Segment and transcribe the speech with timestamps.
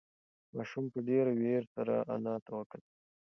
[0.55, 2.81] ماشوم په ډېرې وېرې سره انا ته کتل.